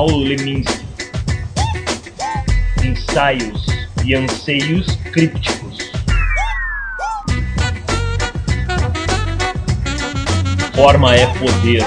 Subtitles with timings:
[0.00, 0.86] Paulo Leminski.
[2.82, 3.66] Ensaios
[4.02, 5.76] e anseios crípticos.
[10.74, 11.84] Forma é poder.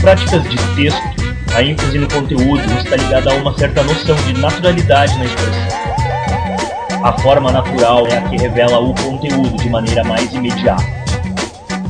[0.00, 1.02] práticas de texto,
[1.56, 5.89] a ênfase no conteúdo está ligada a uma certa noção de naturalidade na expressão.
[7.02, 10.84] A forma natural é a que revela o conteúdo de maneira mais imediata.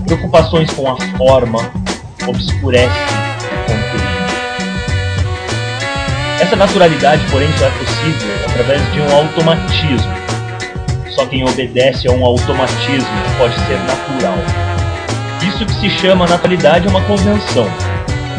[0.04, 1.58] Preocupações com a forma
[2.28, 4.10] obscurecem o conteúdo.
[6.40, 10.14] Essa naturalidade, porém, só é possível através de um automatismo.
[11.16, 14.38] Só quem obedece a um automatismo pode ser natural.
[15.42, 17.66] Isso que se chama naturalidade é uma convenção,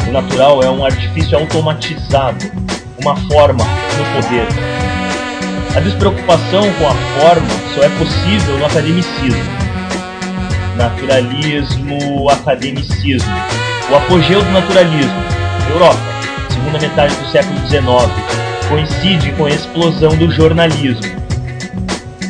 [0.08, 2.50] o natural é um artifício automatizado,
[2.98, 4.71] uma forma no poder.
[5.74, 9.42] A despreocupação com a forma só é possível no academicismo.
[10.76, 13.32] Naturalismo, academicismo.
[13.90, 15.22] O apogeu do naturalismo,
[15.70, 15.98] Europa,
[16.50, 17.82] segunda metade do século XIX,
[18.68, 21.22] coincide com a explosão do jornalismo.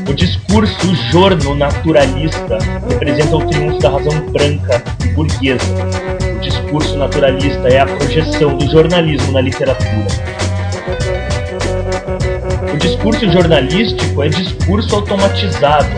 [0.08, 5.64] O discurso jorno-naturalista representa o triunfo da razão branca e burguesa,
[6.40, 10.06] discurso naturalista é a projeção do jornalismo na literatura.
[12.72, 15.90] O discurso jornalístico é discurso automatizado.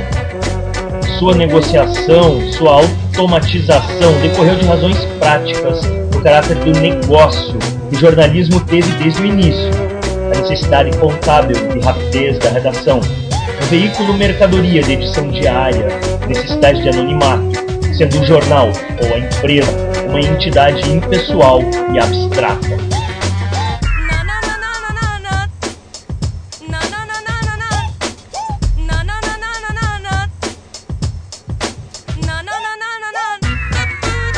[1.19, 7.57] Sua negociação, sua automatização decorreu de razões práticas do caráter do negócio
[7.89, 9.71] que o jornalismo teve desde o início.
[10.35, 15.87] A necessidade contábil e rapidez da redação, o veículo mercadoria de edição diária,
[16.27, 17.53] necessidade de anonimato,
[17.97, 19.73] sendo o jornal ou a empresa
[20.09, 21.61] uma entidade impessoal
[21.93, 22.94] e abstrata.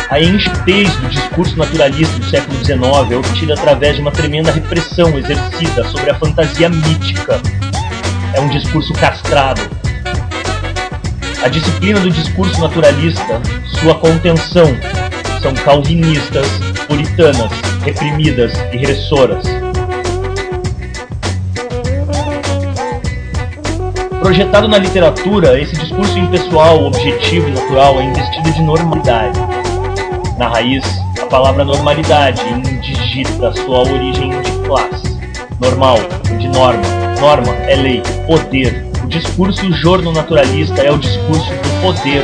[0.09, 5.19] A enxutez do discurso naturalista do século XIX é obtida através de uma tremenda repressão
[5.19, 7.41] exercida sobre a fantasia mítica.
[8.33, 9.61] É um discurso castrado.
[11.43, 13.43] A disciplina do discurso naturalista,
[13.81, 14.67] sua contenção,
[15.43, 16.47] são calvinistas,
[16.87, 17.51] puritanas,
[17.85, 19.45] reprimidas e repressoras.
[24.21, 29.56] Projetado na literatura, esse discurso impessoal, objetivo e natural é investido de normalidade.
[30.37, 30.85] Na raiz,
[31.21, 35.19] a palavra normalidade indigita sua origem de classe.
[35.61, 35.99] Normal,
[36.39, 36.83] de norma.
[37.21, 38.87] Norma é lei, poder.
[39.03, 42.23] O discurso jorno-naturalista é o discurso do poder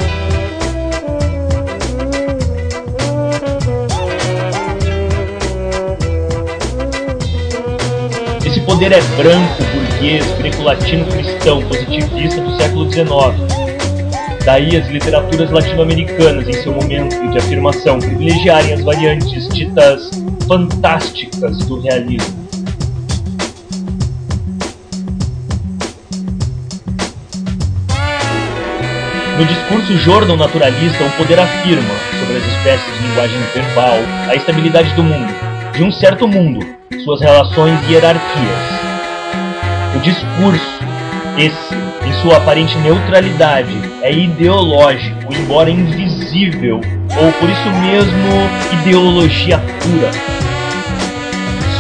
[8.67, 13.62] poder é branco, burguês, greco-latino cristão, positivista do século XIX.
[14.45, 20.11] Daí as literaturas latino-americanas, em seu momento de afirmação, privilegiarem as variantes ditas
[20.49, 22.43] fantásticas do realismo.
[29.39, 33.99] No discurso Jordan naturalista, o poder afirma, sobre as espécies de linguagem verbal,
[34.29, 35.33] a estabilidade do mundo,
[35.73, 36.67] de um certo mundo,
[37.05, 38.83] suas relações e hierarquias.
[39.97, 40.81] O discurso,
[41.39, 46.81] esse, em sua aparente neutralidade, é ideológico, embora invisível,
[47.17, 48.49] ou por isso mesmo
[48.81, 50.11] ideologia pura.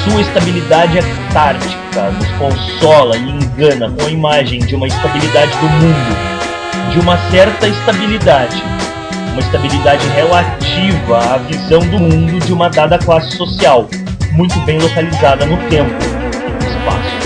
[0.05, 5.69] Sua estabilidade é catártica, nos consola e engana com a imagem de uma estabilidade do
[5.69, 8.63] mundo, de uma certa estabilidade,
[9.33, 13.89] uma estabilidade relativa à visão do mundo de uma dada classe social,
[14.33, 17.22] muito bem localizada no tempo e no espaço.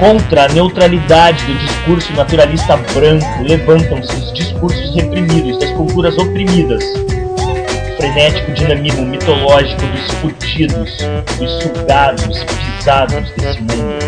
[0.00, 3.42] Contra a neutralidade do discurso naturalista branco.
[3.42, 10.96] Levantam-se os discursos reprimidos das culturas oprimidas, o frenético dinamismo mitológico dos fudidos,
[11.38, 12.44] dos sugados,
[12.78, 14.00] pisados desse mundo.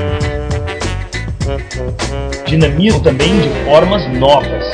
[2.46, 4.64] Dinamismo também de formas novas,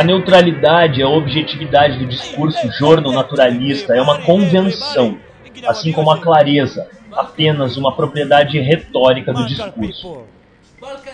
[0.00, 5.18] A neutralidade, a objetividade do discurso jorno-naturalista é uma convenção,
[5.66, 10.22] assim como a clareza, apenas uma propriedade retórica do discurso.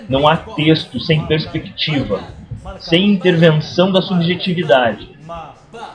[0.09, 2.23] Não há texto sem perspectiva,
[2.79, 5.19] sem intervenção da subjetividade.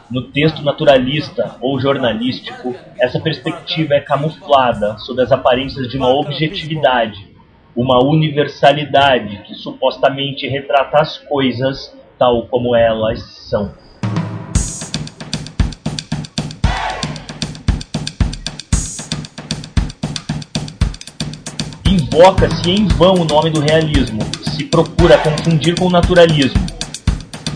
[0.09, 7.25] No texto naturalista ou jornalístico, essa perspectiva é camuflada sob as aparências de uma objetividade,
[7.73, 13.19] uma universalidade que supostamente retrata as coisas tal como elas
[13.49, 13.71] são.
[21.83, 26.61] Invoca-se em vão o nome do realismo, se procura confundir com o naturalismo.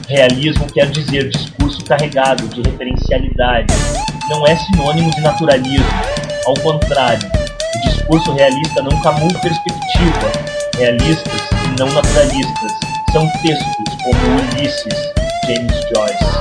[0.07, 3.71] Realismo quer dizer discurso carregado de referencialidade,
[4.31, 5.85] não é sinônimo de naturalismo,
[6.47, 7.29] ao contrário,
[7.75, 10.31] o discurso realista não camufla perspectiva,
[10.79, 15.13] realistas e não naturalistas são textos como Ulisses,
[15.45, 16.35] James Joyce,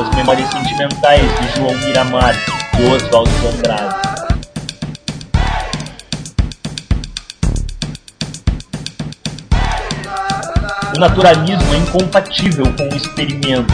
[0.00, 2.34] as memórias sentimentais de João Miramar
[2.78, 4.12] e Oswald de Andrade.
[10.94, 13.72] O naturalismo é incompatível com o experimento,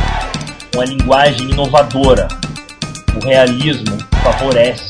[0.73, 2.29] com a linguagem inovadora.
[3.17, 4.88] O realismo favorece-os.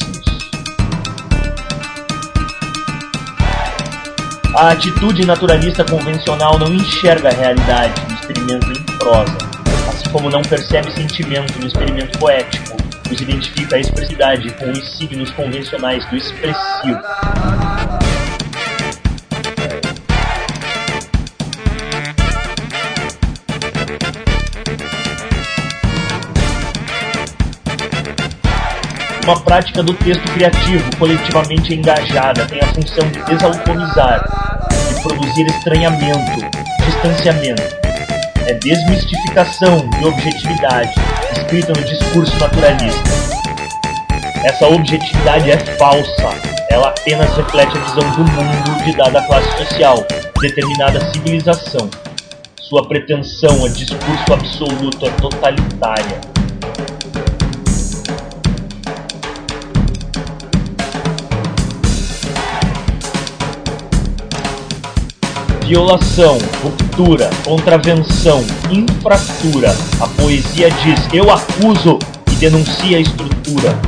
[4.54, 9.36] A atitude naturalista convencional não enxerga a realidade no experimento em prosa,
[9.88, 15.30] assim como não percebe sentimento no experimento poético, pois identifica a expressidade com os signos
[15.32, 16.98] convencionais do expressivo.
[29.28, 34.24] Uma prática do texto criativo coletivamente engajada tem a função de desautorizar,
[34.88, 36.40] de produzir estranhamento,
[36.86, 37.76] distanciamento.
[38.46, 40.94] É desmistificação de objetividade,
[41.36, 43.02] escrita no discurso naturalista.
[44.44, 46.30] Essa objetividade é falsa,
[46.70, 50.06] ela apenas reflete a visão do mundo de dada classe social,
[50.40, 51.90] determinada civilização.
[52.62, 56.37] Sua pretensão a discurso absoluto é totalitária
[65.68, 69.76] violação, ruptura, contravenção, infratura.
[70.00, 71.98] A poesia diz: eu acuso
[72.32, 73.78] e denuncia a estrutura.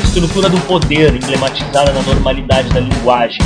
[0.00, 3.38] A estrutura do poder emblematizada na normalidade da linguagem.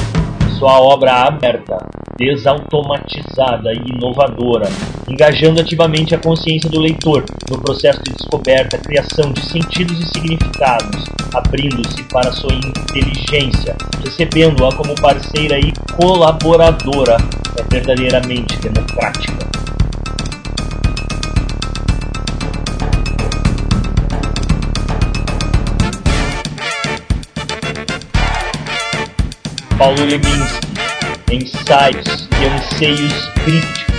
[0.60, 1.78] Sua obra aberta,
[2.18, 4.68] desautomatizada e inovadora,
[5.08, 11.06] engajando ativamente a consciência do leitor no processo de descoberta, criação de sentidos e significados,
[11.32, 13.74] abrindo-se para sua inteligência,
[14.04, 17.16] recebendo-a como parceira e colaboradora
[17.56, 19.59] é verdadeiramente democrática.
[29.80, 30.60] Paulo Leminski,
[31.32, 33.89] ensaios e anseios críticos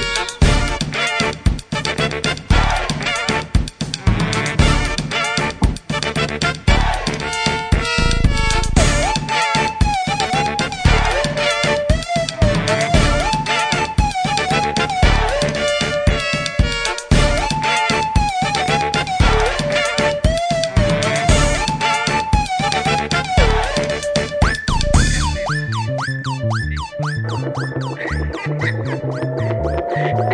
[30.09, 30.30] Bye.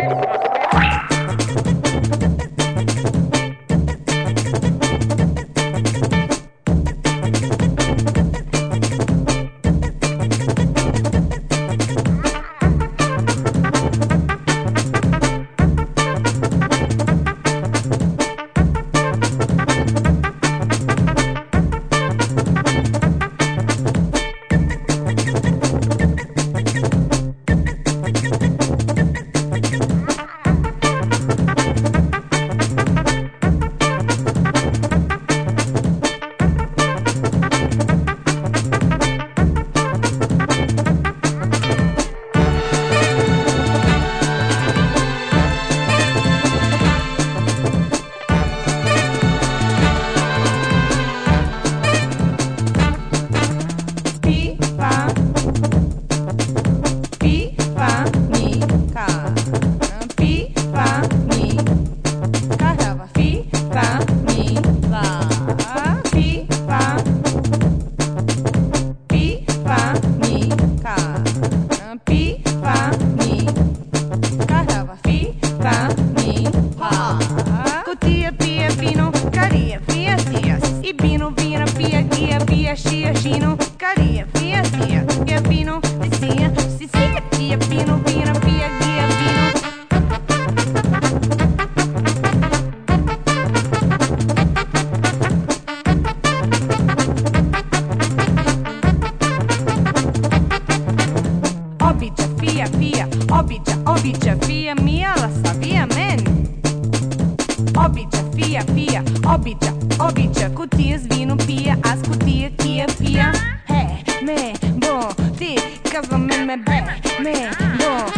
[116.00, 117.32] Cover me, back, me,
[117.76, 118.08] bon,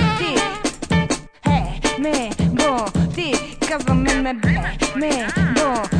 [1.46, 2.84] Hey, me, bon,
[3.62, 5.99] Cover me, back, me, bon.